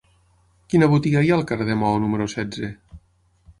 [0.73, 2.73] Quina botiga hi ha al carrer de Maó número setze?